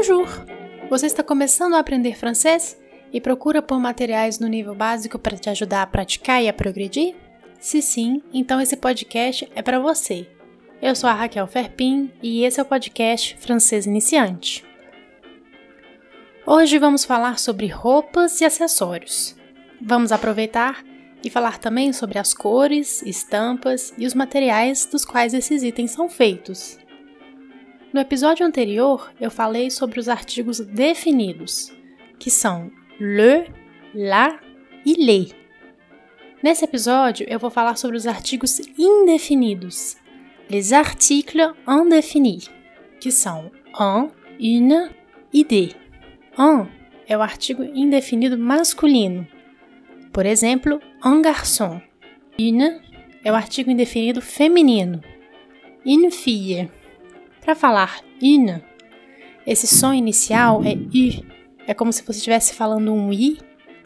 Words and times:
Bonjour! 0.00 0.46
Você 0.88 1.04
está 1.04 1.22
começando 1.22 1.74
a 1.74 1.78
aprender 1.78 2.16
francês 2.16 2.74
e 3.12 3.20
procura 3.20 3.60
por 3.60 3.78
materiais 3.78 4.38
no 4.38 4.48
nível 4.48 4.74
básico 4.74 5.18
para 5.18 5.36
te 5.36 5.50
ajudar 5.50 5.82
a 5.82 5.86
praticar 5.86 6.42
e 6.42 6.48
a 6.48 6.54
progredir? 6.54 7.14
Se 7.60 7.82
sim, 7.82 8.22
então 8.32 8.58
esse 8.62 8.78
podcast 8.78 9.46
é 9.54 9.60
para 9.60 9.78
você. 9.78 10.26
Eu 10.80 10.96
sou 10.96 11.10
a 11.10 11.12
Raquel 11.12 11.46
Ferpin 11.46 12.10
e 12.22 12.44
esse 12.44 12.58
é 12.58 12.62
o 12.62 12.66
podcast 12.66 13.36
Francês 13.38 13.84
Iniciante. 13.84 14.64
Hoje 16.46 16.78
vamos 16.78 17.04
falar 17.04 17.38
sobre 17.38 17.66
roupas 17.66 18.40
e 18.40 18.46
acessórios. 18.46 19.36
Vamos 19.82 20.12
aproveitar 20.12 20.82
e 21.22 21.28
falar 21.28 21.58
também 21.58 21.92
sobre 21.92 22.18
as 22.18 22.32
cores, 22.32 23.02
estampas 23.02 23.92
e 23.98 24.06
os 24.06 24.14
materiais 24.14 24.86
dos 24.86 25.04
quais 25.04 25.34
esses 25.34 25.62
itens 25.62 25.90
são 25.90 26.08
feitos. 26.08 26.78
No 27.92 28.00
episódio 28.00 28.46
anterior, 28.46 29.12
eu 29.20 29.32
falei 29.32 29.68
sobre 29.68 29.98
os 29.98 30.08
artigos 30.08 30.60
definidos, 30.60 31.72
que 32.20 32.30
são 32.30 32.70
le, 33.00 33.50
la 33.92 34.38
e 34.86 34.94
les. 34.94 35.34
Nesse 36.40 36.64
episódio, 36.64 37.26
eu 37.28 37.40
vou 37.40 37.50
falar 37.50 37.76
sobre 37.76 37.96
os 37.96 38.06
artigos 38.06 38.60
indefinidos, 38.78 39.96
les 40.48 40.72
articles 40.72 41.52
indéfinis, 41.66 42.48
que 43.00 43.10
são 43.10 43.50
un, 43.80 44.08
une 44.38 44.90
e 45.32 45.42
des. 45.42 45.74
Un 46.38 46.68
é 47.08 47.18
o 47.18 47.22
artigo 47.22 47.64
indefinido 47.64 48.38
masculino. 48.38 49.26
Por 50.12 50.26
exemplo, 50.26 50.80
un 51.04 51.20
garçon. 51.22 51.82
Une 52.38 52.80
é 53.24 53.32
o 53.32 53.34
artigo 53.34 53.68
indefinido 53.68 54.22
feminino. 54.22 55.02
Une 55.84 56.12
fille 56.12 56.70
para 57.40 57.54
falar 57.54 58.02
une, 58.22 58.62
esse 59.46 59.66
som 59.66 59.92
inicial 59.92 60.62
é 60.64 60.74
i. 60.74 61.24
É 61.66 61.74
como 61.74 61.92
se 61.92 62.02
você 62.02 62.18
estivesse 62.18 62.54
falando 62.54 62.92
um 62.92 63.12
i, 63.12 63.38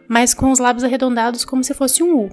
mas 0.08 0.34
com 0.34 0.50
os 0.50 0.58
lábios 0.58 0.84
arredondados 0.84 1.44
como 1.44 1.62
se 1.62 1.74
fosse 1.74 2.02
um 2.02 2.26
u. 2.26 2.30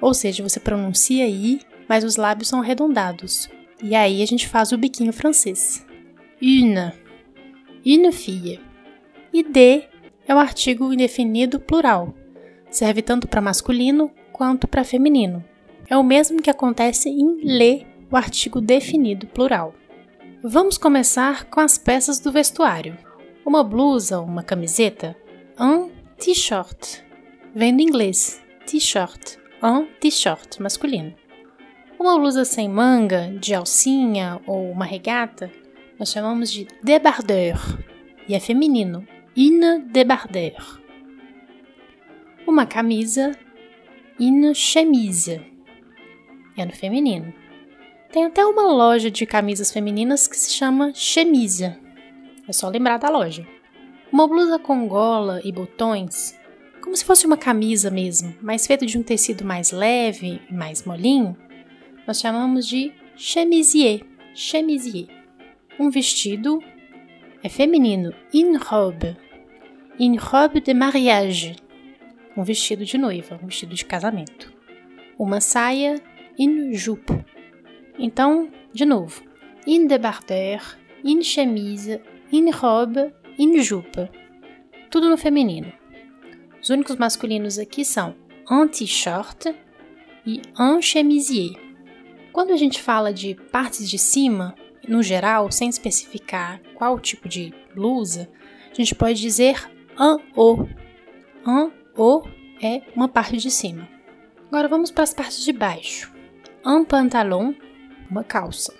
Ou 0.00 0.12
seja, 0.12 0.42
você 0.42 0.58
pronuncia 0.58 1.26
i, 1.26 1.60
mas 1.88 2.04
os 2.04 2.16
lábios 2.16 2.48
são 2.48 2.60
arredondados. 2.60 3.48
E 3.82 3.94
aí 3.94 4.22
a 4.22 4.26
gente 4.26 4.48
faz 4.48 4.72
o 4.72 4.78
biquinho 4.78 5.12
francês. 5.12 5.86
Une. 6.42 6.92
Une 7.86 8.12
fille. 8.12 8.60
E 9.32 9.42
de 9.42 9.84
é 10.26 10.34
o 10.34 10.38
artigo 10.38 10.92
indefinido 10.92 11.60
plural. 11.60 12.14
Serve 12.70 13.02
tanto 13.02 13.28
para 13.28 13.40
masculino 13.40 14.10
quanto 14.32 14.66
para 14.66 14.84
feminino. 14.84 15.44
É 15.88 15.96
o 15.96 16.02
mesmo 16.02 16.42
que 16.42 16.50
acontece 16.50 17.08
em 17.08 17.40
le, 17.42 17.86
o 18.10 18.16
artigo 18.16 18.60
definido 18.60 19.26
plural. 19.26 19.74
Vamos 20.46 20.76
começar 20.76 21.46
com 21.46 21.58
as 21.58 21.78
peças 21.78 22.20
do 22.20 22.30
vestuário. 22.30 22.98
Uma 23.46 23.64
blusa, 23.64 24.20
uma 24.20 24.42
camiseta, 24.42 25.16
um 25.58 25.88
t-shirt. 26.18 27.00
Vem 27.54 27.74
do 27.74 27.80
inglês, 27.80 28.44
t-shirt, 28.66 29.38
um 29.62 29.86
t-shirt 29.98 30.60
masculino. 30.60 31.14
Uma 31.98 32.18
blusa 32.18 32.44
sem 32.44 32.68
manga, 32.68 33.34
de 33.40 33.54
alcinha 33.54 34.38
ou 34.46 34.70
uma 34.70 34.84
regata, 34.84 35.50
nós 35.98 36.10
chamamos 36.10 36.52
de 36.52 36.68
débardeur 36.82 37.56
e 38.28 38.34
é 38.34 38.38
feminino, 38.38 39.02
une 39.34 39.78
débardeur. 39.90 40.78
Uma 42.46 42.66
camisa, 42.66 43.32
une 44.20 44.54
chemise, 44.54 45.40
é 46.54 46.66
no 46.66 46.72
feminino. 46.72 47.32
Tem 48.14 48.26
até 48.26 48.46
uma 48.46 48.62
loja 48.62 49.10
de 49.10 49.26
camisas 49.26 49.72
femininas 49.72 50.28
que 50.28 50.36
se 50.36 50.52
chama 50.52 50.92
Chemisia. 50.94 51.80
É 52.46 52.52
só 52.52 52.68
lembrar 52.68 52.96
da 52.96 53.08
loja. 53.10 53.44
Uma 54.12 54.28
blusa 54.28 54.56
com 54.56 54.86
gola 54.86 55.40
e 55.42 55.50
botões, 55.50 56.38
como 56.80 56.96
se 56.96 57.04
fosse 57.04 57.26
uma 57.26 57.36
camisa 57.36 57.90
mesmo, 57.90 58.32
mas 58.40 58.68
feita 58.68 58.86
de 58.86 58.96
um 58.96 59.02
tecido 59.02 59.44
mais 59.44 59.72
leve 59.72 60.40
e 60.48 60.54
mais 60.54 60.84
molinho, 60.84 61.36
nós 62.06 62.20
chamamos 62.20 62.68
de 62.68 62.92
chemisier. 63.16 64.02
Chemisier. 64.32 65.08
Um 65.76 65.90
vestido 65.90 66.62
é 67.42 67.48
feminino, 67.48 68.14
une 68.32 68.58
robe. 68.58 69.16
Une 69.98 70.18
robe 70.18 70.60
de 70.60 70.72
mariage. 70.72 71.56
Um 72.36 72.44
vestido 72.44 72.84
de 72.84 72.96
noiva, 72.96 73.40
um 73.42 73.46
vestido 73.46 73.74
de 73.74 73.84
casamento. 73.84 74.52
Uma 75.18 75.40
saia, 75.40 76.00
une 76.38 76.74
jupe 76.74 77.33
então, 77.98 78.50
de 78.72 78.84
novo. 78.84 79.22
Une 79.66 79.86
débardeur, 79.86 80.76
une 81.04 81.22
chemise, 81.22 82.00
une 82.32 82.50
robe, 82.50 83.12
une 83.38 83.62
jupe. 83.62 84.08
Tudo 84.90 85.08
no 85.08 85.16
feminino. 85.16 85.72
Os 86.62 86.70
únicos 86.70 86.96
masculinos 86.96 87.58
aqui 87.58 87.84
são 87.84 88.14
un 88.50 88.66
t-shirt 88.68 89.54
e 90.26 90.40
un 90.58 90.80
chemisier. 90.80 91.52
Quando 92.32 92.52
a 92.52 92.56
gente 92.56 92.80
fala 92.80 93.12
de 93.12 93.34
partes 93.52 93.88
de 93.88 93.98
cima, 93.98 94.54
no 94.88 95.02
geral, 95.02 95.50
sem 95.50 95.68
especificar 95.68 96.60
qual 96.74 96.98
tipo 96.98 97.28
de 97.28 97.54
blusa, 97.74 98.28
a 98.70 98.74
gente 98.74 98.94
pode 98.94 99.20
dizer 99.20 99.70
un 99.98 100.18
haut. 100.34 100.68
Un 101.46 101.70
haut 101.96 102.28
é 102.62 102.82
uma 102.94 103.08
parte 103.08 103.36
de 103.36 103.50
cima. 103.50 103.88
Agora 104.48 104.68
vamos 104.68 104.90
para 104.90 105.04
as 105.04 105.14
partes 105.14 105.44
de 105.44 105.52
baixo. 105.52 106.12
Un 106.64 106.84
pantalon 106.84 107.54
uma 108.10 108.24
calça. 108.24 108.74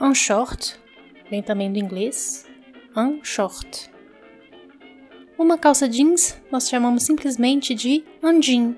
Un 0.00 0.14
short, 0.14 0.78
vem 1.30 1.42
também 1.42 1.72
do 1.72 1.78
inglês, 1.78 2.46
un 2.96 3.20
short. 3.22 3.90
Uma 5.38 5.58
calça 5.58 5.88
jeans 5.88 6.40
nós 6.50 6.68
chamamos 6.68 7.02
simplesmente 7.02 7.74
de 7.74 8.04
un 8.22 8.40
jean. 8.40 8.76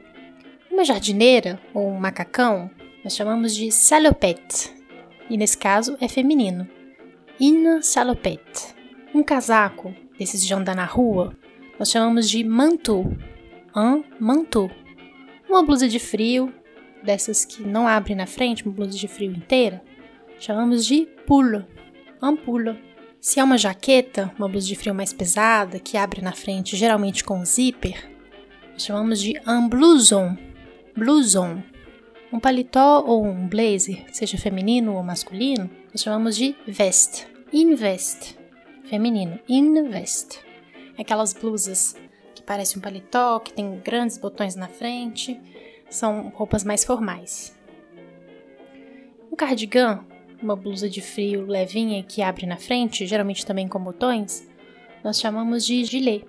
Uma 0.71 0.85
jardineira 0.85 1.61
ou 1.75 1.91
um 1.91 1.99
macacão 1.99 2.71
nós 3.05 3.15
chamamos 3.15 3.55
de 3.55 3.71
salopette, 3.71 4.75
e 5.31 5.37
nesse 5.37 5.57
caso 5.57 5.97
é 6.01 6.09
feminino, 6.09 6.69
une 7.41 7.83
salopette. 7.83 8.75
Um 9.15 9.23
casaco, 9.23 9.95
desses 10.19 10.45
de 10.45 10.53
andar 10.53 10.75
na 10.75 10.85
rua, 10.85 11.33
nós 11.79 11.91
chamamos 11.91 12.29
de 12.29 12.43
manteau, 12.43 13.05
un 13.77 14.03
manteau. 14.19 14.71
Uma 15.49 15.63
blusa 15.63 15.89
de 15.89 15.99
frio 15.99 16.53
dessas 17.07 17.45
que 17.45 17.63
não 17.63 17.87
abre 17.89 18.15
na 18.15 18.27
frente, 18.27 18.65
uma 18.65 18.75
blusa 18.75 18.99
de 18.99 19.09
frio 19.09 19.33
inteira, 19.33 19.83
chamamos 20.39 20.85
de 20.85 21.07
pulo, 21.27 21.65
ampula. 22.21 22.77
Se 23.21 23.41
é 23.41 23.45
uma 23.45 23.57
jaqueta, 23.57 24.33
uma 24.39 24.49
blusa 24.49 24.67
de 24.67 24.77
frio 24.77 24.95
mais 24.95 25.13
pesada, 25.13 25.79
que 25.79 25.97
abre 25.97 26.21
na 26.21 26.33
frente, 26.33 26.77
geralmente 26.77 27.25
com 27.25 27.45
zíper, 27.45 28.11
chamamos 28.77 29.21
de 29.21 29.41
un 29.47 29.69
blouson, 29.69 30.37
blouson. 30.95 31.63
Um 32.33 32.41
paletó 32.41 33.05
ou 33.07 33.25
um 33.25 33.49
blazer, 33.49 34.05
seja 34.13 34.37
feminino 34.37 34.95
ou 34.95 35.03
masculino, 35.03 35.71
nós 35.93 36.03
chamamos 36.03 36.37
de 36.37 36.57
veste, 36.67 37.27
invest, 37.53 38.37
feminino, 38.85 39.39
invest. 39.49 40.41
Aquelas 40.99 41.33
blusas 41.33 41.95
que 42.35 42.43
parecem 42.43 42.79
um 42.79 42.81
paletó, 42.81 43.39
que 43.39 43.53
tem 43.53 43.79
grandes 43.79 44.19
botões 44.19 44.57
na 44.57 44.67
frente, 44.67 45.41
são 45.89 46.29
roupas 46.35 46.65
mais 46.65 46.85
formais. 46.85 47.57
Um 49.31 49.37
cardigan, 49.37 50.05
uma 50.43 50.57
blusa 50.57 50.89
de 50.89 51.01
frio 51.01 51.47
levinha 51.47 52.03
que 52.03 52.23
abre 52.23 52.47
na 52.47 52.57
frente, 52.57 53.07
geralmente 53.07 53.45
também 53.45 53.69
com 53.69 53.79
botões, 53.79 54.49
nós 55.03 55.21
chamamos 55.21 55.65
de 55.65 55.85
gilet. 55.85 56.25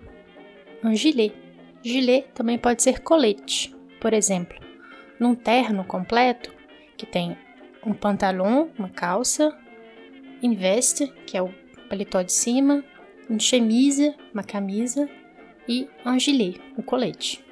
Um 0.84 0.96
gilet. 0.96 1.36
Gilet 1.84 2.28
também 2.34 2.58
pode 2.58 2.84
ser 2.84 3.02
colete, 3.02 3.76
por 4.00 4.14
exemplo, 4.14 4.58
num 5.20 5.34
terno 5.34 5.84
completo 5.84 6.54
que 6.96 7.06
tem 7.06 7.38
um 7.86 7.94
pantalão, 7.94 8.70
uma 8.78 8.90
calça, 8.90 9.58
une 10.44 10.56
veste, 10.56 11.08
que 11.26 11.38
é 11.38 11.42
o 11.42 11.54
paletó 11.90 12.22
de 12.22 12.34
cima, 12.34 12.84
une 13.30 13.40
chemise, 13.40 14.16
uma 14.34 14.44
camisa 14.44 15.10
e 15.68 15.88
um 16.06 16.20
gilet, 16.20 16.60
o 16.76 16.82
um 16.82 16.84
colete. 16.84 17.47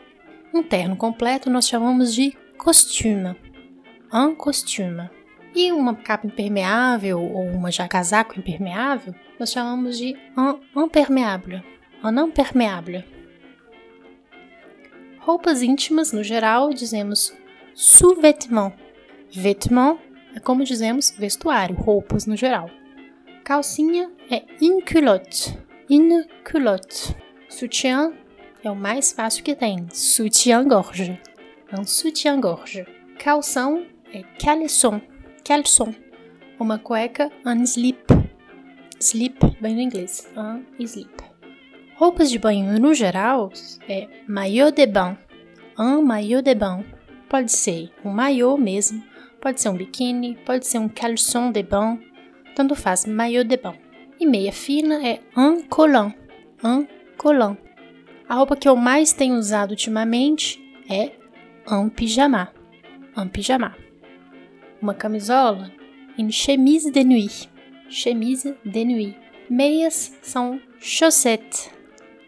Um 0.55 0.63
terno 0.63 0.95
completo 0.95 1.49
nós 1.49 1.67
chamamos 1.67 2.15
de 2.15 2.31
costume, 2.57 3.35
un 4.13 4.33
costume. 4.35 5.09
E 5.53 5.73
uma 5.73 5.93
capa 5.93 6.27
impermeável 6.27 7.21
ou 7.21 7.45
uma 7.47 7.69
já 7.69 7.89
casaco 7.89 8.39
impermeável 8.39 9.13
nós 9.37 9.51
chamamos 9.51 9.97
de 9.97 10.15
un 10.37 10.85
imperméable, 10.85 11.61
un 12.01 12.17
imperméable. 12.25 13.03
Roupas 15.19 15.61
íntimas, 15.61 16.13
no 16.13 16.23
geral, 16.23 16.69
dizemos 16.73 17.33
sous-vêtements. 17.73 18.71
Vêtements 19.29 19.99
é 20.33 20.39
como 20.39 20.63
dizemos 20.63 21.11
vestuário, 21.19 21.75
roupas 21.75 22.25
no 22.25 22.37
geral. 22.37 22.69
Calcinha 23.43 24.09
é 24.31 24.45
une 24.61 24.81
culotte, 24.81 25.59
une 25.89 26.25
culotte. 26.49 27.13
Sutiã 27.49 28.13
é 28.67 28.71
o 28.71 28.75
mais 28.75 29.11
fácil 29.11 29.43
que 29.43 29.55
tem. 29.55 29.87
Soutien-gorge. 29.91 31.19
É 31.71 31.79
um 31.79 31.85
soutien-gorge. 31.85 32.85
Calção 33.19 33.85
é 34.13 34.23
caleçon. 34.39 35.01
Caleçon. 35.43 35.93
Uma 36.59 36.79
cueca, 36.79 37.31
un 37.45 37.63
slip. 37.63 38.05
Sleep 38.99 39.37
vem 39.61 39.75
do 39.75 39.81
inglês. 39.81 40.27
Un 40.35 40.63
sleep. 40.79 41.11
Roupas 41.95 42.29
de 42.29 42.39
banho 42.39 42.79
no 42.79 42.93
geral 42.93 43.51
é 43.87 44.07
maillot 44.27 44.75
de 44.75 44.87
bain. 44.87 45.17
Un 45.77 46.01
maillot 46.01 46.41
de 46.41 46.55
bain. 46.55 46.83
Pode 47.29 47.51
ser 47.51 47.91
um 48.03 48.09
maillot 48.09 48.59
mesmo, 48.59 49.03
pode 49.41 49.61
ser 49.61 49.69
um 49.69 49.75
biquíni, 49.75 50.37
pode 50.45 50.65
ser 50.65 50.79
um 50.79 50.89
caleçon 50.89 51.51
de 51.51 51.63
bain. 51.63 51.99
Tanto 52.55 52.75
faz, 52.75 53.05
maillot 53.05 53.47
de 53.47 53.57
bain. 53.57 53.75
E 54.19 54.25
meia 54.25 54.51
fina 54.51 55.05
é 55.05 55.19
un 55.35 55.61
collant. 55.67 56.13
Un 56.63 56.87
collant. 57.17 57.64
A 58.27 58.35
roupa 58.35 58.55
que 58.55 58.67
eu 58.67 58.75
mais 58.75 59.13
tenho 59.13 59.35
usado 59.35 59.71
ultimamente 59.71 60.59
é 60.89 61.11
un 61.67 61.89
pyjama. 61.89 62.51
Un 63.15 63.27
pyjama. 63.27 63.75
Uma 64.81 64.93
camisola, 64.93 65.71
une 66.17 66.31
chemise 66.31 66.91
de 66.91 67.03
nuit. 67.03 67.49
Chemise 67.89 68.55
de 68.65 68.83
nuit. 68.83 69.17
Meias 69.49 70.17
são 70.21 70.59
chaussettes. 70.79 71.69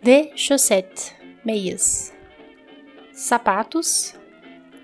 De 0.04 0.32
chaussettes. 0.36 1.16
Meias. 1.44 2.14
Sapatos. 3.12 4.14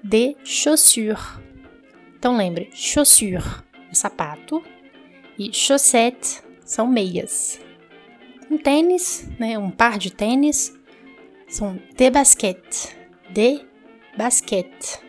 De 0.04 0.36
chaussures. 0.44 1.39
Então 2.18 2.36
lembre, 2.36 2.69
chaussure 2.74 3.63
é 3.92 3.95
sapato 3.95 4.63
e 5.38 5.54
chaussette 5.54 6.42
são 6.65 6.88
meias. 6.88 7.60
Um 8.50 8.57
tênis, 8.57 9.30
né, 9.39 9.57
um 9.57 9.69
par 9.69 9.98
de 9.98 10.12
tênis, 10.12 10.74
são 11.53 11.79
de 11.95 12.09
basquete, 12.09 12.97
de 13.29 13.61
basquete. 14.17 15.00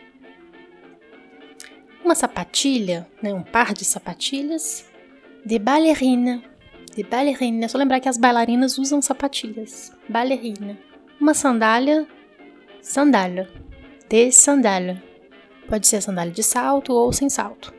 Uma 2.03 2.13
sapatilha, 2.13 3.07
né, 3.19 3.33
um 3.33 3.41
par 3.41 3.73
de 3.73 3.83
sapatilhas, 3.83 4.85
de 5.43 5.57
ballerina, 5.57 6.43
de 6.95 7.03
ballerina. 7.03 7.65
É 7.65 7.67
só 7.67 7.79
lembrar 7.79 7.99
que 7.99 8.07
as 8.07 8.17
bailarinas 8.17 8.77
usam 8.77 9.01
sapatilhas, 9.01 9.91
ballerina. 10.07 10.77
Uma 11.19 11.33
sandália, 11.33 12.07
sandália, 12.79 13.49
de 14.07 14.31
sandália. 14.31 15.03
Pode 15.67 15.87
ser 15.87 15.99
sandália 15.99 16.31
de 16.31 16.43
salto 16.43 16.93
ou 16.93 17.11
sem 17.11 17.27
salto. 17.27 17.73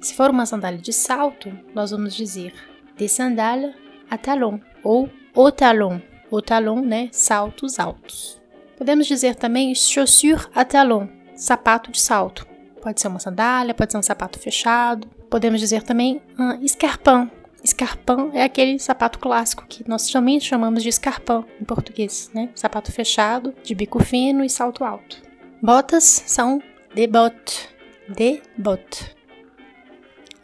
Se 0.00 0.12
for 0.12 0.30
uma 0.30 0.44
sandália 0.44 0.80
de 0.80 0.92
salto, 0.92 1.56
nós 1.72 1.92
vamos 1.92 2.16
dizer 2.16 2.52
de 2.96 3.08
sandália 3.08 3.76
a 4.10 4.18
talon 4.18 4.58
ou 4.82 5.08
o 5.36 5.52
talon. 5.52 6.00
O 6.30 6.42
talon, 6.42 6.82
né? 6.82 7.08
Saltos 7.12 7.78
altos. 7.78 8.40
Podemos 8.76 9.06
dizer 9.06 9.34
também 9.34 9.74
chaussure 9.74 10.46
à 10.54 10.64
talon, 10.64 11.08
sapato 11.34 11.90
de 11.90 12.00
salto. 12.00 12.46
Pode 12.80 13.00
ser 13.00 13.08
uma 13.08 13.18
sandália, 13.18 13.74
pode 13.74 13.90
ser 13.90 13.98
um 13.98 14.02
sapato 14.02 14.38
fechado. 14.38 15.08
Podemos 15.28 15.60
dizer 15.60 15.82
também 15.82 16.22
um 16.38 16.52
escarpão. 16.62 17.30
Escarpão 17.62 18.30
é 18.32 18.44
aquele 18.44 18.78
sapato 18.78 19.18
clássico 19.18 19.66
que 19.68 19.86
nós 19.88 20.08
também 20.10 20.38
chamamos 20.38 20.82
de 20.82 20.88
escarpão 20.88 21.44
em 21.60 21.64
português, 21.64 22.30
né? 22.32 22.50
Sapato 22.54 22.92
fechado, 22.92 23.52
de 23.62 23.74
bico 23.74 24.02
fino 24.02 24.44
e 24.44 24.48
salto 24.48 24.84
alto. 24.84 25.20
Botas 25.60 26.22
são 26.26 26.62
de 26.94 27.06
botte, 27.08 27.68
de 28.08 28.40
botte. 28.56 29.16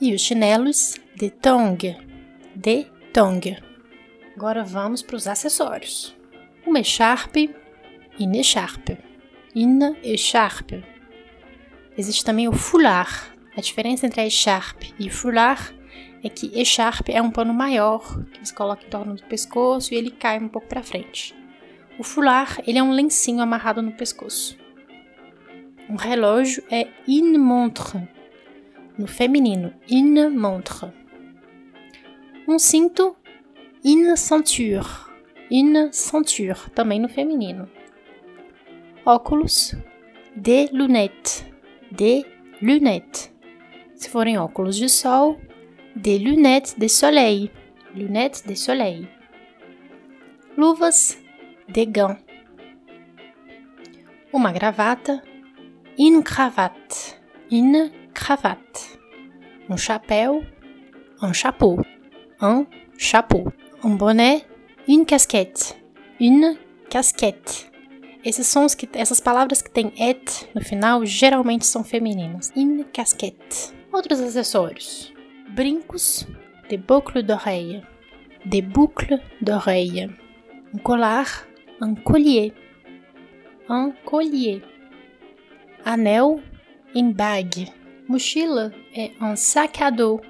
E 0.01 0.13
os 0.13 0.21
chinelos 0.21 0.97
de 1.15 1.31
tongue, 1.31 1.97
de 2.55 2.87
tongue. 3.13 3.57
Agora 4.37 4.65
vamos 4.65 5.01
para 5.01 5.17
os 5.17 5.29
acessórios. 5.29 6.17
Uma 6.67 6.81
echarpe, 6.81 7.55
une 8.19 8.41
echarpe, 8.41 8.99
une 9.55 9.97
echarpe. 10.03 10.85
Existe 11.97 12.25
também 12.25 12.49
o 12.49 12.53
foulard. 12.53 13.33
A 13.57 13.61
diferença 13.61 14.07
entre 14.07 14.21
a 14.21 14.27
echarpe 14.27 14.93
e 14.99 15.07
o 15.07 15.13
foulard 15.13 15.73
é 16.25 16.29
que 16.29 16.51
echarpe 16.59 17.13
é 17.13 17.23
um 17.23 17.31
pano 17.31 17.55
maior 17.55 18.25
que 18.33 18.45
você 18.45 18.53
coloca 18.53 18.85
em 18.85 18.91
torno 18.91 19.15
do 19.15 19.23
pescoço 19.25 19.95
e 19.95 19.97
ele 19.97 20.11
cai 20.11 20.39
um 20.39 20.49
pouco 20.49 20.67
para 20.67 20.83
frente. 20.83 21.33
O 21.97 22.03
foulard 22.03 22.61
ele 22.67 22.79
é 22.79 22.83
um 22.83 22.91
lencinho 22.91 23.41
amarrado 23.41 23.81
no 23.81 23.93
pescoço. 23.93 24.59
Um 25.89 25.95
relógio 25.95 26.65
é 26.71 26.89
une 27.07 27.39
montre, 27.39 28.09
no 28.99 29.07
feminino, 29.07 29.73
une 29.89 30.29
montre. 30.29 30.93
Um 32.49 32.59
cinto, 32.59 33.17
une 33.85 34.17
ceinture, 34.17 35.11
une 35.51 35.93
ceinture, 35.93 36.71
também 36.75 36.99
no 36.99 37.09
feminino. 37.09 37.69
Óculos, 39.05 39.77
des 40.35 40.71
lunettes, 40.73 41.45
des 41.93 42.25
lunettes. 42.63 43.31
Se 43.95 44.09
forem 44.09 44.39
óculos 44.39 44.79
de 44.79 44.89
sol, 44.89 45.37
des 45.95 46.19
lunettes 46.19 46.79
de 46.79 46.89
soleil, 46.89 47.51
lunettes 47.95 48.47
de 48.47 48.55
soleil. 48.55 49.07
Luvas, 50.57 51.19
des 51.69 51.87
gants. 51.87 52.17
Uma 54.33 54.51
gravata, 54.51 55.23
une 55.99 56.23
cravate, 56.23 57.21
une 57.51 57.91
cravate. 58.15 58.99
Um 59.69 59.77
chapéu, 59.77 60.43
un 61.21 61.33
chapeau, 61.35 61.81
un 62.41 62.67
chapeau. 62.97 63.53
Um 63.85 63.99
une 64.89 65.05
casquette, 65.05 65.77
une 66.19 66.57
casquette. 66.89 67.71
Esses 68.25 68.47
sons 68.47 68.75
que, 68.75 68.87
essas 68.95 69.21
palavras 69.21 69.61
que 69.61 69.69
têm 69.69 69.93
et 69.99 70.49
no 70.55 70.63
final 70.63 71.05
geralmente 71.05 71.67
são 71.67 71.85
femininas. 71.85 72.51
Une 72.57 72.85
casquette. 72.85 73.75
Outros 73.93 74.21
acessórios: 74.21 75.13
brincos, 75.51 76.27
de 76.71 76.79
boucle 76.79 77.23
d'oreille, 77.23 77.83
de 78.47 78.63
boucle 78.63 79.21
d'oreille, 79.43 80.09
um 80.73 80.79
colar, 80.79 81.47
un 81.79 81.95
collier, 81.95 82.55
un 83.69 83.93
collier, 84.07 84.63
anel, 85.85 86.43
une 86.95 87.13
bague, 87.13 87.71
mochila 88.09 88.73
é 88.97 89.11
un 89.21 89.37
sac 89.37 89.83
à 89.83 89.91
dos, 89.91 90.23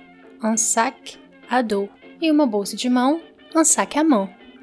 un 0.42 0.56
sac 0.56 1.20
à 1.48 1.62
dos, 1.62 1.88
e 2.20 2.32
uma 2.32 2.46
bolsa 2.46 2.76
de 2.76 2.88
mão, 2.90 3.20
un 3.54 3.62
sac 3.62 3.96
à 3.96 4.02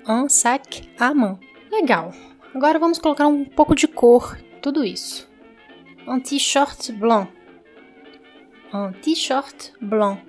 un 0.05 0.27
sac 0.27 0.89
à 0.99 1.13
main. 1.13 1.39
Legal. 1.71 2.11
Agora 2.53 2.77
vamos 2.77 2.99
colocar 2.99 3.25
um 3.27 3.45
pouco 3.45 3.73
de 3.73 3.87
cor, 3.87 4.37
tudo 4.61 4.83
isso. 4.83 5.29
Un 6.05 6.19
t-shirt 6.19 6.91
blanc, 6.99 7.29
un 8.73 8.91
t-shirt 8.91 9.71
blanc, 9.81 10.19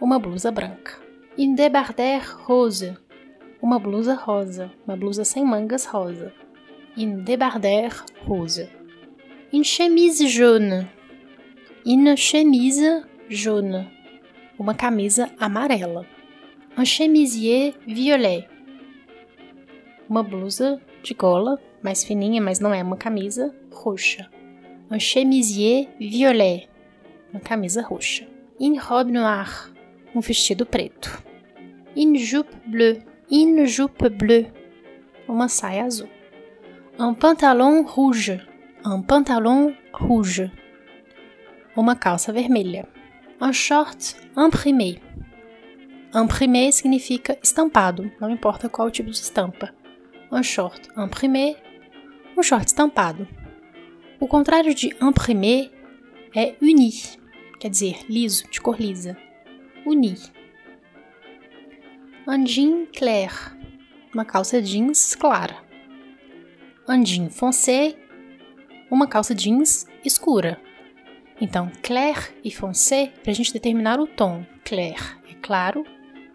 uma 0.00 0.20
blusa 0.20 0.52
branca. 0.52 1.00
Une 1.36 1.56
débardeur 1.56 2.44
rose, 2.46 2.96
uma 3.60 3.80
blusa 3.80 4.14
rosa, 4.14 4.70
uma 4.86 4.96
blusa 4.96 5.24
sem 5.24 5.44
mangas 5.44 5.84
rosa. 5.86 6.32
Une 6.96 7.24
débardeur 7.24 8.04
rose. 8.24 8.68
Une 9.52 9.64
chemise 9.64 10.24
jaune, 10.28 10.86
une 11.84 12.16
chemise 12.16 13.04
jaune, 13.28 13.90
uma 14.60 14.74
camisa 14.74 15.28
amarela. 15.40 16.13
Un 16.76 16.84
chemisier 16.84 17.72
violet, 17.86 18.48
uma 20.08 20.24
blusa 20.24 20.80
de 21.04 21.14
gola 21.14 21.56
mais 21.80 22.02
fininha, 22.02 22.42
mas 22.42 22.58
não 22.58 22.74
é 22.74 22.82
uma 22.82 22.96
camisa 22.96 23.54
roxa. 23.72 24.28
Un 24.90 24.98
chemisier 24.98 25.88
violet, 26.00 26.68
uma 27.32 27.38
camisa 27.38 27.80
roxa. 27.80 28.26
Une 28.58 28.76
robe 28.76 29.12
noire, 29.12 29.72
um 30.16 30.20
vestido 30.20 30.66
preto. 30.66 31.22
Une 31.96 32.18
jupe 32.18 32.52
bleue, 32.66 33.02
une 33.30 33.66
jupe 33.66 34.08
bleue, 34.08 34.46
uma 35.28 35.48
saia 35.48 35.84
azul. 35.84 36.08
Un 36.98 37.14
pantalon 37.14 37.84
rouge, 37.84 38.40
un 38.84 39.00
pantalon 39.00 39.76
rouge, 39.92 40.50
uma 41.76 41.94
calça 41.94 42.32
vermelha. 42.32 42.88
Un 43.40 43.52
short 43.52 44.16
imprimé. 44.36 45.00
Imprimé 46.14 46.70
significa 46.70 47.36
estampado, 47.42 48.08
não 48.20 48.30
importa 48.30 48.68
qual 48.68 48.88
tipo 48.88 49.10
de 49.10 49.16
estampa. 49.16 49.74
Un 50.30 50.44
short 50.44 50.88
imprimé, 50.96 51.56
um 52.36 52.42
short 52.42 52.68
estampado. 52.68 53.26
O 54.20 54.28
contrário 54.28 54.72
de 54.72 54.94
imprimé 55.02 55.72
é 56.32 56.54
uni, 56.62 56.92
quer 57.58 57.68
dizer 57.68 58.04
liso, 58.08 58.48
de 58.48 58.60
cor 58.60 58.80
lisa. 58.80 59.16
Uni. 59.84 60.14
Un 62.28 62.46
jean 62.46 62.86
clair, 62.96 63.32
uma 64.14 64.24
calça 64.24 64.62
jeans 64.62 65.16
clara. 65.16 65.64
Un 66.88 67.04
jean 67.04 67.28
foncé, 67.28 67.96
uma 68.88 69.08
calça 69.08 69.34
jeans 69.34 69.88
escura. 70.04 70.60
Então, 71.40 71.72
clair 71.82 72.32
e 72.44 72.52
foncé, 72.52 73.12
para 73.20 73.32
a 73.32 73.34
gente 73.34 73.52
determinar 73.52 73.98
o 73.98 74.06
tom. 74.06 74.46
Clair 74.64 75.18
é 75.28 75.34
claro 75.42 75.84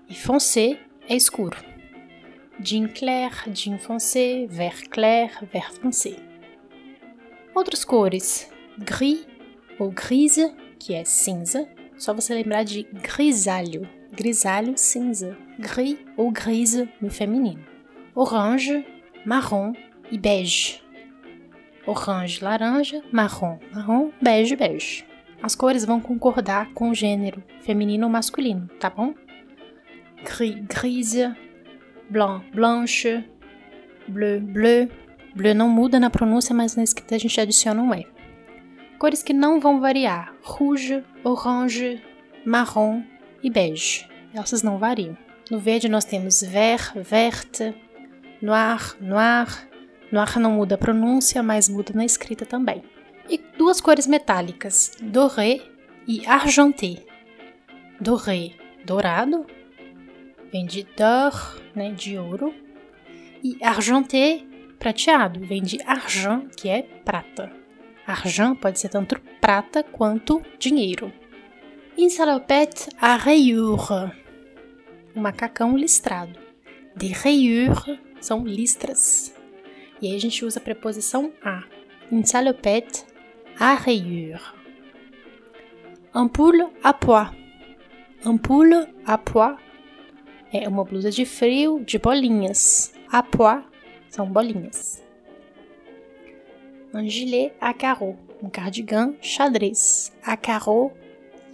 e 0.09 0.15
foncé 0.15 0.79
é 1.07 1.15
escuro. 1.15 1.57
Jean 2.61 2.87
clair, 2.87 3.31
jean 3.53 3.77
foncé, 3.77 4.47
vert 4.49 4.89
clair, 4.89 5.31
vert 5.51 5.73
foncé. 5.79 6.15
Outras 7.55 7.85
cores: 7.85 8.51
gris 8.77 9.25
ou 9.77 9.91
grise, 9.91 10.53
que 10.77 10.93
é 10.93 11.05
cinza, 11.05 11.67
só 11.97 12.13
você 12.13 12.33
lembrar 12.33 12.63
de 12.63 12.83
grisalho. 12.83 13.87
Grisalho, 14.11 14.73
cinza. 14.75 15.37
Gris 15.59 15.97
ou 16.17 16.31
grise 16.31 16.89
no 16.99 17.09
feminino. 17.09 17.63
Orange, 18.15 18.85
marrom 19.25 19.73
e 20.11 20.17
bege. 20.17 20.81
Orange, 21.85 22.43
laranja, 22.43 23.03
marrom, 23.11 23.59
marrom, 23.71 24.11
bege, 24.21 24.55
bege. 24.55 25.05
As 25.41 25.55
cores 25.55 25.85
vão 25.85 26.01
concordar 26.01 26.73
com 26.73 26.89
o 26.89 26.95
gênero, 26.95 27.41
feminino 27.61 28.05
ou 28.05 28.11
masculino, 28.11 28.67
tá 28.79 28.89
bom? 28.89 29.13
Gris, 30.23 30.55
grise, 30.67 31.33
blanc, 32.09 32.45
blanche, 32.53 33.23
bleu, 34.07 34.41
bleu. 34.41 34.89
Bleu 35.35 35.55
não 35.55 35.69
muda 35.69 35.99
na 35.99 36.09
pronúncia, 36.09 36.53
mas 36.53 36.75
na 36.75 36.83
escrita 36.83 37.15
a 37.15 37.17
gente 37.17 37.39
adiciona 37.39 37.81
um 37.81 37.93
E. 37.93 38.05
Cores 38.97 39.23
que 39.23 39.33
não 39.33 39.59
vão 39.59 39.79
variar: 39.79 40.33
rouge, 40.41 41.03
orange, 41.23 42.03
marrom 42.45 43.03
e 43.41 43.49
bege. 43.49 44.07
Essas 44.33 44.61
não 44.63 44.77
variam. 44.77 45.17
No 45.49 45.59
verde 45.59 45.89
nós 45.89 46.05
temos 46.05 46.41
vert, 46.41 46.93
verte, 46.95 47.73
noir, 48.41 48.95
noir. 48.99 49.67
Noir 50.11 50.39
não 50.39 50.51
muda 50.51 50.75
a 50.75 50.77
pronúncia, 50.77 51.41
mas 51.41 51.69
muda 51.69 51.93
na 51.93 52.03
escrita 52.03 52.45
também. 52.45 52.83
E 53.29 53.38
duas 53.57 53.79
cores 53.79 54.07
metálicas, 54.07 54.91
doré 55.01 55.61
e 56.07 56.25
argenté. 56.25 57.03
Doré, 58.01 58.51
dourado, 58.83 59.45
vem 60.51 60.65
de 60.65 60.84
d'or, 60.84 61.62
né, 61.75 61.91
de 61.91 62.18
ouro. 62.18 62.53
E 63.44 63.58
argenté, 63.63 64.41
prateado, 64.77 65.39
vem 65.39 65.62
de 65.62 65.82
argent, 65.84 66.48
que 66.56 66.68
é 66.68 66.82
prata. 66.82 67.51
Argent 68.06 68.56
pode 68.56 68.79
ser 68.79 68.89
tanto 68.89 69.20
prata 69.39 69.84
quanto 69.84 70.41
dinheiro. 70.58 71.12
Une 71.98 72.10
salopette 72.10 72.89
à 73.00 73.15
rayures. 73.15 74.12
Um 75.15 75.22
macacão 75.22 75.77
listrado. 75.77 76.39
Des 76.96 77.12
rayures 77.12 78.00
são 78.20 78.46
listras. 78.46 79.34
E 80.01 80.08
aí 80.08 80.15
a 80.15 80.20
gente 80.20 80.44
usa 80.44 80.60
a 80.60 80.63
preposição 80.63 81.32
à. 81.44 81.63
Une 82.12 82.25
salopette 82.25 83.06
à 83.60 83.75
rayures. 83.75 84.53
Ampoule 86.13 86.68
à 86.84 86.94
pois. 86.94 87.29
Ampoule 88.25 88.88
à 89.06 89.18
pois 89.18 89.56
é 90.51 90.68
uma 90.68 90.84
blusa 90.84 91.12
de 91.12 91.25
frio 91.25 91.84
de 91.86 91.98
bolinhas. 91.98 92.94
À 93.12 93.24
pois 93.24 93.63
são 94.10 94.25
bolinhas 94.25 95.01
un 96.94 97.08
gilet 97.08 97.53
à 97.62 97.74
carreaux, 97.74 98.18
um 98.41 98.50
cardigan 98.50 99.13
xadrez, 99.22 100.12
à 100.24 100.36
carreaux, 100.36 100.91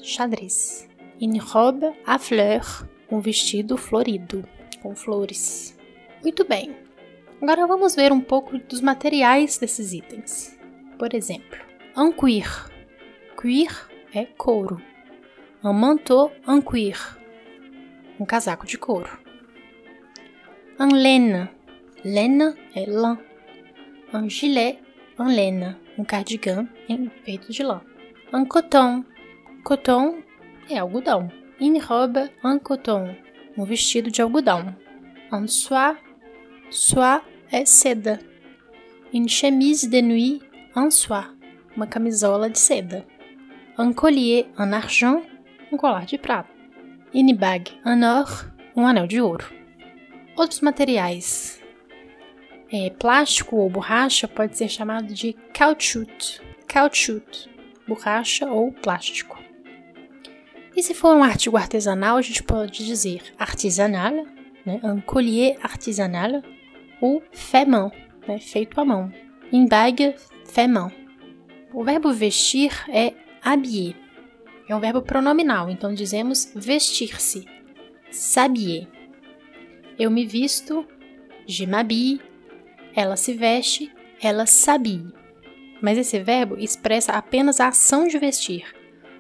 xadrez. 0.02 0.88
Une 1.20 1.40
robe 1.40 1.86
à 2.06 2.20
fleurs, 2.20 2.86
um 3.10 3.20
vestido 3.20 3.78
florido, 3.78 4.44
com 4.82 4.96
flores. 4.96 5.78
Muito 6.22 6.46
bem. 6.46 6.76
Agora 7.42 7.68
vamos 7.68 7.96
ver 7.96 8.12
um 8.12 8.22
pouco 8.22 8.58
dos 8.58 8.82
materiais 8.82 9.58
desses 9.58 9.94
itens. 9.94 10.58
Por 10.98 11.14
exemplo, 11.14 11.60
un 11.96 12.12
cuir. 12.12 12.70
Cuir 13.36 13.72
é 14.14 14.26
couro. 14.26 14.82
Un 15.64 15.74
manteau 15.74 16.32
en 16.48 16.62
cuir. 16.62 16.98
Um 18.18 18.26
casaco 18.26 18.66
de 18.66 18.78
couro. 18.78 19.10
Un 20.80 20.88
laine. 20.88 21.50
Laine 22.06 22.54
é 22.74 22.86
lã. 22.86 23.18
Un 24.14 24.30
gilet 24.30 24.80
en 25.20 25.36
laine, 25.36 25.76
um 25.98 26.06
cardigan 26.06 26.68
feito 27.26 27.52
de 27.52 27.64
lã. 27.64 27.82
Un 28.32 28.46
coton, 28.46 29.04
coton 29.66 30.24
é 30.70 30.78
algodão. 30.78 31.30
Une 31.60 31.80
robe 31.80 32.30
en 32.42 32.58
coton, 32.60 33.16
um 33.58 33.66
vestido 33.66 34.10
de 34.10 34.22
algodão. 34.22 34.74
Un 35.32 35.48
soie, 35.48 35.98
soie 36.70 37.22
é 37.52 37.66
seda. 37.66 38.20
Une 39.14 39.28
chemise 39.28 39.90
de 39.90 40.02
nuit 40.02 40.42
en 40.74 40.90
soie, 40.90 41.28
uma 41.76 41.88
camisola 41.88 42.50
de 42.50 42.58
seda. 42.58 43.06
Un 43.78 43.92
collier 43.92 44.48
en 44.58 44.72
argent, 44.72 45.22
um 45.70 45.76
colar 45.76 46.06
de 46.06 46.18
prata. 46.18 46.55
Une 47.18 47.34
bague 47.34 47.70
en 47.86 48.04
or, 48.04 48.46
um 48.76 48.86
anel 48.86 49.08
de 49.08 49.22
ouro. 49.22 49.46
Outros 50.36 50.60
materiais 50.60 51.64
é, 52.70 52.90
plástico 52.90 53.56
ou 53.56 53.70
borracha 53.70 54.28
pode 54.28 54.58
ser 54.58 54.68
chamado 54.68 55.14
de 55.14 55.32
caoutchouc, 55.54 56.42
caoutchouc, 56.68 57.50
borracha 57.88 58.52
ou 58.52 58.74
plástico. 58.74 59.42
E 60.76 60.84
se 60.84 60.94
for 60.94 61.16
um 61.16 61.24
artigo 61.24 61.56
artesanal, 61.56 62.18
a 62.18 62.22
gente 62.22 62.44
pode 62.44 62.86
dizer 62.86 63.22
artesanal, 63.40 64.12
né, 64.66 64.82
un 64.84 65.00
collier 65.00 65.56
artesanal, 65.64 66.44
ou 67.00 67.24
fait 67.32 67.66
main, 67.66 67.94
né, 68.28 68.40
feito 68.40 68.82
à 68.82 68.84
mão. 68.84 69.10
Une 69.54 69.70
bague 69.70 70.16
fait 70.44 70.68
main. 70.68 70.92
O 71.74 71.82
verbo 71.82 72.12
vestir 72.12 72.74
é 72.90 73.14
habiller. 73.42 74.05
É 74.68 74.76
um 74.76 74.80
verbo 74.80 75.02
pronominal, 75.02 75.70
então 75.70 75.94
dizemos 75.94 76.52
vestir-se, 76.56 77.46
s'habiller. 78.12 78.88
Eu 79.98 80.10
me 80.10 80.26
visto, 80.26 80.86
je 81.46 81.68
m'habille, 81.68 82.22
ela 82.96 83.16
se 83.16 83.34
veste, 83.34 83.92
ela 84.22 84.46
s'habille. 84.46 85.14
Mas 85.82 85.98
esse 85.98 86.20
verbo 86.20 86.58
expressa 86.58 87.12
apenas 87.12 87.60
a 87.60 87.68
ação 87.68 88.08
de 88.08 88.18
vestir. 88.18 88.66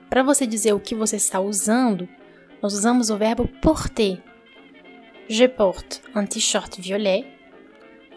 Para 0.09 0.23
você 0.23 0.47
dizer 0.47 0.73
o 0.73 0.79
que 0.79 0.95
você 0.95 1.17
está 1.17 1.39
usando, 1.39 2.07
nós 2.61 2.73
usamos 2.73 3.09
o 3.09 3.17
verbo 3.17 3.47
porter. 3.61 4.23
Je 5.27 5.47
porte 5.47 6.01
un 6.15 6.25
t-shirt 6.25 6.79
violet, 6.79 7.25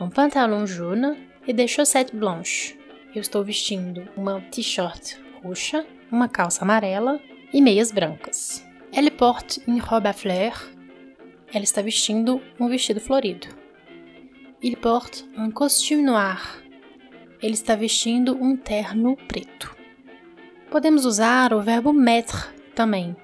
un 0.00 0.08
pantalon 0.08 0.66
jaune 0.66 1.28
e 1.46 1.52
des 1.52 1.70
chaussettes 1.70 2.14
blanches. 2.14 2.76
Eu 3.14 3.20
estou 3.20 3.42
vestindo 3.42 4.06
uma 4.16 4.40
t-shirt 4.50 5.16
roxa, 5.42 5.86
uma 6.10 6.28
calça 6.28 6.64
amarela 6.64 7.20
e 7.52 7.60
meias 7.60 7.92
brancas. 7.92 8.66
Elle 8.92 9.10
porte 9.10 9.60
une 9.66 9.80
robe 9.80 10.08
à 10.08 10.12
fleurs. 10.12 10.70
Ela 11.52 11.64
está 11.64 11.82
vestindo 11.82 12.40
um 12.58 12.68
vestido 12.68 13.00
florido. 13.00 13.48
Il 14.62 14.76
porte 14.76 15.24
un 15.36 15.50
costume 15.50 16.02
noir. 16.02 16.62
Ele 17.40 17.54
está 17.54 17.76
vestindo 17.76 18.36
um 18.40 18.56
terno 18.56 19.16
preto. 19.28 19.76
Podemos 20.70 21.04
usar 21.04 21.52
o 21.52 21.62
verbo 21.62 21.92
mettre 21.92 22.48
também. 22.74 23.16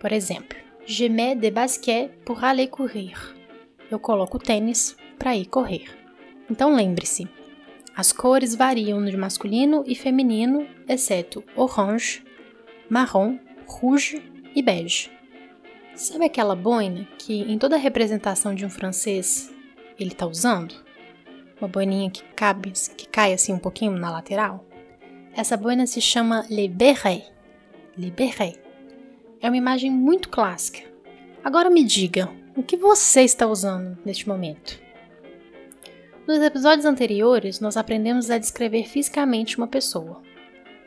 Por 0.00 0.12
exemplo, 0.12 0.58
je 0.86 1.08
mets 1.08 1.36
des 1.36 1.52
baskets 1.52 2.10
pour 2.24 2.44
aller 2.44 2.68
courir. 2.68 3.16
Eu 3.90 3.98
coloco 3.98 4.38
tênis 4.38 4.96
para 5.18 5.36
ir 5.36 5.46
correr. 5.46 5.88
Então 6.50 6.74
lembre-se, 6.74 7.28
as 7.96 8.12
cores 8.12 8.54
variam 8.54 9.04
de 9.04 9.16
masculino 9.16 9.84
e 9.86 9.94
feminino, 9.94 10.66
exceto 10.88 11.44
orange, 11.54 12.24
marrom, 12.90 13.38
rouge 13.66 14.20
e 14.54 14.60
bege. 14.60 15.10
Sabe 15.94 16.24
aquela 16.24 16.56
boina 16.56 17.06
que 17.18 17.42
em 17.42 17.56
toda 17.56 17.76
representação 17.76 18.54
de 18.54 18.66
um 18.66 18.70
francês 18.70 19.54
ele 19.98 20.10
está 20.10 20.26
usando? 20.26 20.74
Uma 21.60 21.68
boininha 21.68 22.10
que 22.10 22.24
cabe, 22.34 22.72
que 22.96 23.06
cai 23.06 23.32
assim 23.32 23.52
um 23.52 23.58
pouquinho 23.58 23.92
na 23.92 24.10
lateral? 24.10 24.66
Essa 25.34 25.56
boina 25.56 25.86
se 25.86 26.00
chama 26.00 26.44
Le 26.50 26.66
Béret. 26.66 27.30
Le 27.96 28.10
Béret. 28.10 28.58
É 29.40 29.48
uma 29.48 29.56
imagem 29.56 29.90
muito 29.90 30.28
clássica. 30.28 30.80
Agora 31.44 31.70
me 31.70 31.84
diga, 31.84 32.28
o 32.56 32.62
que 32.62 32.76
você 32.76 33.22
está 33.22 33.46
usando 33.46 33.96
neste 34.04 34.28
momento? 34.28 34.80
Nos 36.26 36.38
episódios 36.38 36.84
anteriores, 36.84 37.60
nós 37.60 37.76
aprendemos 37.76 38.30
a 38.30 38.38
descrever 38.38 38.88
fisicamente 38.88 39.56
uma 39.56 39.66
pessoa. 39.66 40.22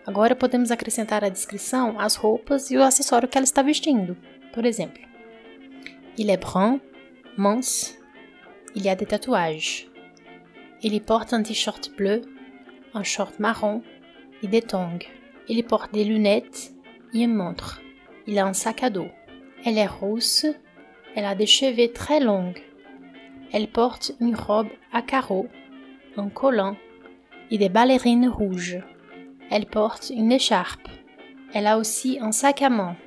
Agora 0.05 0.35
podemos 0.35 0.69
acrescentar 0.69 1.23
à 1.23 1.29
descrição 1.29 1.99
as 1.99 2.15
roupas 2.15 2.69
e 2.69 2.77
o 2.77 2.83
acessório 2.83 3.27
que 3.27 3.37
ela 3.37 3.45
está 3.45 3.61
vestindo. 3.61 4.17
Por 4.53 4.65
exemplo, 4.65 5.01
il 6.17 6.29
est 6.29 6.37
brun, 6.37 6.79
mince, 7.37 7.97
il 8.75 8.85
y 8.85 8.89
a 8.89 8.95
des 8.95 9.05
tatouages. 9.05 9.87
Il 10.81 10.99
porte 11.01 11.33
un 11.33 11.41
t-shirt 11.41 11.95
bleu, 11.95 12.21
un 12.93 13.03
short 13.03 13.39
marron 13.39 13.81
et 14.43 14.47
des 14.47 14.61
tongs. 14.61 14.99
Il 15.47 15.63
porte 15.63 15.93
des 15.93 16.03
lunettes 16.03 16.73
et 17.13 17.19
une 17.19 17.33
montre. 17.33 17.81
Il 18.27 18.37
a 18.39 18.45
un 18.45 18.53
sac 18.53 18.83
à 18.83 18.89
dos. 18.89 19.09
Elle 19.65 19.77
est 19.77 19.87
rousse. 19.87 20.45
Elle 21.15 21.25
a 21.25 21.35
des 21.35 21.45
cheveux 21.45 21.93
très 21.93 22.19
longs. 22.19 22.53
Elle 23.53 23.67
porte 23.67 24.11
une 24.19 24.35
robe 24.35 24.69
à 24.91 25.01
carreaux, 25.01 25.47
un 26.17 26.27
collant 26.27 26.75
et 27.51 27.57
des 27.57 27.69
ballerines 27.69 28.27
rouges. 28.27 28.79
Elle 29.53 29.67
porte 29.67 30.09
une 30.09 30.31
écharpe. 30.31 30.89
Elle 31.53 31.67
a 31.67 31.77
aussi 31.77 32.17
un 32.19 32.31
sac 32.31 32.63
à 32.63 32.71
main. 32.71 32.97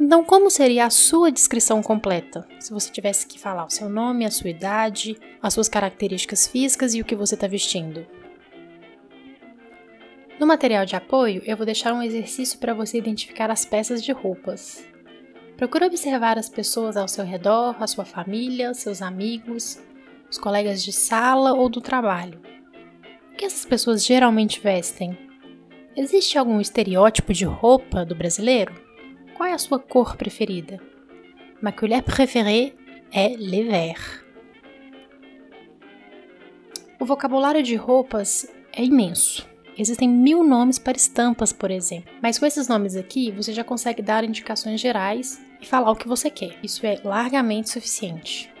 Então, 0.00 0.24
como 0.24 0.48
seria 0.48 0.86
a 0.86 0.90
sua 0.90 1.30
descrição 1.30 1.82
completa? 1.82 2.48
Se 2.58 2.72
você 2.72 2.90
tivesse 2.90 3.26
que 3.26 3.38
falar 3.38 3.66
o 3.66 3.70
seu 3.70 3.86
nome, 3.86 4.24
a 4.24 4.30
sua 4.30 4.48
idade, 4.48 5.18
as 5.42 5.52
suas 5.52 5.68
características 5.68 6.46
físicas 6.46 6.94
e 6.94 7.02
o 7.02 7.04
que 7.04 7.14
você 7.14 7.34
está 7.34 7.46
vestindo. 7.46 8.06
No 10.40 10.46
material 10.46 10.86
de 10.86 10.96
apoio, 10.96 11.42
eu 11.44 11.58
vou 11.58 11.66
deixar 11.66 11.92
um 11.92 12.02
exercício 12.02 12.58
para 12.58 12.72
você 12.72 12.96
identificar 12.96 13.50
as 13.50 13.66
peças 13.66 14.02
de 14.02 14.12
roupas. 14.12 14.82
Procure 15.58 15.84
observar 15.84 16.38
as 16.38 16.48
pessoas 16.48 16.96
ao 16.96 17.06
seu 17.06 17.26
redor, 17.26 17.76
a 17.78 17.86
sua 17.86 18.06
família, 18.06 18.72
seus 18.72 19.02
amigos, 19.02 19.78
os 20.30 20.38
colegas 20.38 20.82
de 20.82 20.90
sala 20.90 21.52
ou 21.52 21.68
do 21.68 21.82
trabalho. 21.82 22.40
O 23.30 23.36
que 23.36 23.44
essas 23.44 23.66
pessoas 23.66 24.02
geralmente 24.02 24.58
vestem? 24.58 25.25
Existe 25.96 26.36
algum 26.36 26.60
estereótipo 26.60 27.32
de 27.32 27.46
roupa 27.46 28.04
do 28.04 28.14
brasileiro? 28.14 28.74
Qual 29.34 29.48
é 29.48 29.54
a 29.54 29.58
sua 29.58 29.78
cor 29.78 30.14
preferida? 30.14 30.78
Ma 31.62 31.72
couleur 31.72 32.02
préférée 32.02 32.74
est 33.10 33.38
le 33.38 33.64
vert. 33.64 34.22
O 37.00 37.06
vocabulário 37.06 37.62
de 37.62 37.76
roupas 37.76 38.46
é 38.74 38.84
imenso. 38.84 39.48
Existem 39.78 40.06
mil 40.06 40.44
nomes 40.44 40.78
para 40.78 40.98
estampas, 40.98 41.50
por 41.50 41.70
exemplo, 41.70 42.12
mas 42.22 42.38
com 42.38 42.44
esses 42.44 42.68
nomes 42.68 42.94
aqui 42.94 43.30
você 43.30 43.54
já 43.54 43.64
consegue 43.64 44.02
dar 44.02 44.22
indicações 44.22 44.78
gerais 44.78 45.40
e 45.62 45.66
falar 45.66 45.90
o 45.90 45.96
que 45.96 46.06
você 46.06 46.28
quer. 46.28 46.58
Isso 46.62 46.84
é 46.84 47.00
largamente 47.02 47.70
suficiente. 47.70 48.52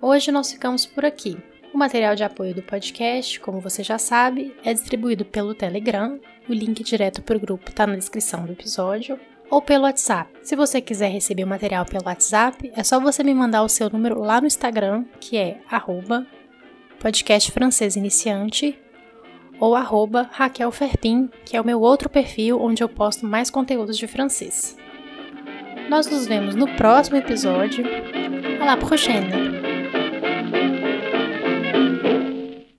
Hoje 0.00 0.30
nós 0.30 0.52
ficamos 0.52 0.86
por 0.86 1.04
aqui. 1.04 1.36
O 1.76 1.78
material 1.78 2.16
de 2.16 2.24
apoio 2.24 2.54
do 2.54 2.62
podcast, 2.62 3.38
como 3.38 3.60
você 3.60 3.82
já 3.82 3.98
sabe, 3.98 4.56
é 4.64 4.72
distribuído 4.72 5.26
pelo 5.26 5.54
Telegram. 5.54 6.18
O 6.48 6.54
link 6.54 6.82
direto 6.82 7.20
para 7.20 7.36
o 7.36 7.38
grupo 7.38 7.68
está 7.68 7.86
na 7.86 7.96
descrição 7.96 8.46
do 8.46 8.52
episódio 8.52 9.20
ou 9.50 9.60
pelo 9.60 9.84
WhatsApp. 9.84 10.32
Se 10.42 10.56
você 10.56 10.80
quiser 10.80 11.08
receber 11.08 11.44
o 11.44 11.46
material 11.46 11.84
pelo 11.84 12.06
WhatsApp, 12.06 12.72
é 12.74 12.82
só 12.82 12.98
você 12.98 13.22
me 13.22 13.34
mandar 13.34 13.62
o 13.62 13.68
seu 13.68 13.90
número 13.90 14.18
lá 14.20 14.40
no 14.40 14.46
Instagram, 14.46 15.04
que 15.20 15.36
é 15.36 15.60
arroba 15.70 16.26
ou 19.60 19.74
arroba 19.74 20.30
Raquel 20.32 20.72
Ferpin, 20.72 21.28
que 21.44 21.58
é 21.58 21.60
o 21.60 21.66
meu 21.66 21.82
outro 21.82 22.08
perfil 22.08 22.58
onde 22.58 22.82
eu 22.82 22.88
posto 22.88 23.26
mais 23.26 23.50
conteúdos 23.50 23.98
de 23.98 24.06
francês. 24.06 24.78
Nós 25.90 26.06
nos 26.06 26.26
vemos 26.26 26.54
no 26.54 26.74
próximo 26.74 27.18
episódio. 27.18 27.84
À 28.62 28.64
la 28.64 28.78
prochaine! 28.78 29.65